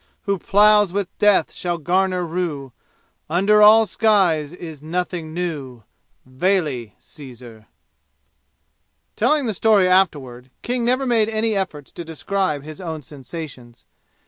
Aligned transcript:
Who 0.23 0.39
ploughs 0.39 0.91
with 0.91 1.15
death 1.19 1.53
shall 1.53 1.77
garner 1.77 2.25
rue, 2.25 2.71
And 3.29 3.37
under 3.43 3.61
all 3.61 3.85
skies 3.85 4.51
is 4.51 4.81
nothing 4.81 5.31
new. 5.31 5.83
Vale, 6.25 6.93
Caesar! 6.97 7.67
Telling 9.15 9.45
the 9.45 9.53
story 9.53 9.87
afterward 9.87 10.49
King 10.63 10.83
never 10.83 11.05
made 11.05 11.29
any 11.29 11.55
effort 11.55 11.85
to 11.85 12.03
describe 12.03 12.63
his 12.63 12.81
own 12.81 13.03
sensations. 13.03 13.85